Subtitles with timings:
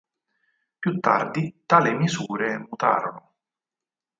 [0.79, 3.35] Più tardi tali misure mutarono.